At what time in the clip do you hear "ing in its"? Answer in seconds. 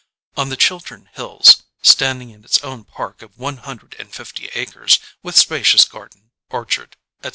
2.23-2.57